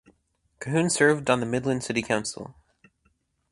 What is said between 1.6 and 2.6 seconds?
City Council.